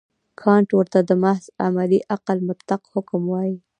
[0.41, 3.57] کانټ ورته د محض عملي عقل مطلق حکم وايي.